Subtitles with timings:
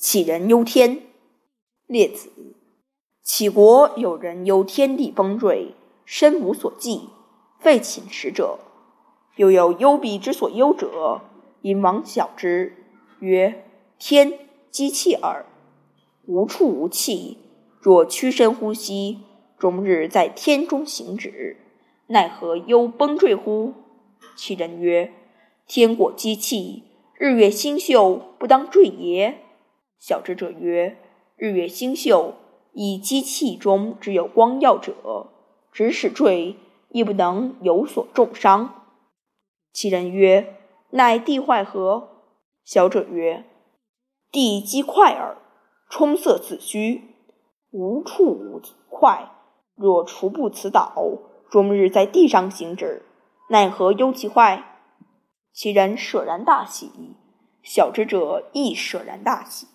[0.00, 1.02] 杞人忧天。
[1.86, 2.30] 列子，
[3.22, 5.74] 杞国有人忧天地崩坠，
[6.06, 7.10] 身无所寄，
[7.58, 8.58] 废寝食者；
[9.36, 11.20] 又有忧彼之所忧者，
[11.60, 12.74] 因王小之，
[13.18, 13.66] 曰
[14.00, 14.32] ：“天，
[14.70, 15.44] 积气耳。
[16.24, 17.36] 无处无气，
[17.78, 19.18] 若屈身呼吸，
[19.58, 21.58] 终日在天中行止，
[22.06, 23.74] 奈何忧崩坠乎？”
[24.34, 25.12] 其人曰
[25.68, 26.84] ：“天果积气，
[27.18, 29.40] 日月星宿不当坠也。”
[30.00, 30.96] 小之者曰
[31.36, 32.32] ：“日月星宿，
[32.72, 35.28] 以积气中之有光耀者，
[35.72, 36.56] 直使坠，
[36.88, 38.86] 亦不能有所重伤。”
[39.74, 40.56] 其人曰
[40.90, 42.08] ：“乃地坏何？”
[42.64, 43.44] 小者曰
[44.32, 45.36] ：“地积块耳，
[45.90, 47.02] 充塞子虚，
[47.70, 49.30] 无处无块。
[49.74, 50.94] 若除不此岛，
[51.50, 53.02] 终日在地上行止，
[53.50, 54.78] 奈何忧其坏？”
[55.52, 56.90] 其人舍然大喜。
[57.62, 59.66] 小之者亦舍然大喜。